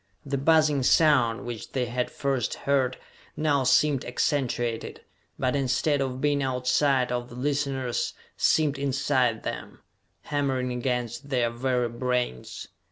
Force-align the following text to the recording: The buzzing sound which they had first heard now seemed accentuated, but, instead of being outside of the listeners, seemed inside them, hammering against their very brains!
The 0.25 0.39
buzzing 0.39 0.81
sound 0.81 1.45
which 1.45 1.73
they 1.73 1.85
had 1.85 2.09
first 2.09 2.55
heard 2.55 2.97
now 3.37 3.63
seemed 3.63 4.03
accentuated, 4.03 5.01
but, 5.37 5.55
instead 5.55 6.01
of 6.01 6.19
being 6.19 6.41
outside 6.41 7.11
of 7.11 7.29
the 7.29 7.35
listeners, 7.35 8.15
seemed 8.35 8.79
inside 8.79 9.43
them, 9.43 9.83
hammering 10.23 10.71
against 10.71 11.29
their 11.29 11.51
very 11.51 11.87
brains! 11.89 12.69